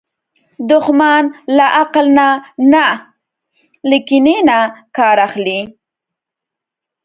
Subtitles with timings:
[0.69, 1.23] دښمن
[1.57, 2.05] له عقل
[2.71, 2.85] نه،
[3.89, 4.59] له کینې نه
[4.97, 5.59] کار اخلي